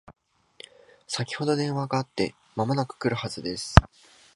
[1.05, 3.75] 先ほど電話があって間もなく来るはずです